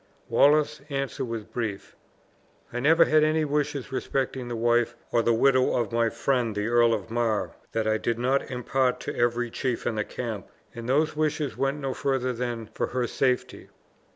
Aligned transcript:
Wallace's 0.29 0.81
answer 0.89 1.23
was 1.23 1.43
brief: 1.43 1.95
"I 2.73 2.79
never 2.79 3.05
had 3.05 3.23
any 3.23 3.45
wishes 3.45 3.91
respecting 3.91 4.47
the 4.47 4.55
wife 4.55 4.95
or 5.11 5.21
the 5.21 5.31
widow 5.31 5.75
of 5.77 5.91
my 5.91 6.09
friend 6.09 6.55
the 6.55 6.65
Earl 6.65 6.95
of 6.95 7.11
Mar 7.11 7.51
that 7.73 7.85
I 7.87 7.99
did 7.99 8.17
not 8.17 8.49
impart 8.49 8.99
to 9.01 9.15
every 9.15 9.51
chief 9.51 9.85
in 9.85 9.93
the 9.93 10.03
camp, 10.03 10.47
and 10.73 10.89
those 10.89 11.15
wishes 11.15 11.55
went 11.55 11.79
no 11.79 11.93
further 11.93 12.33
than 12.33 12.65
for 12.73 12.87
her 12.87 13.05
safety. 13.05 13.69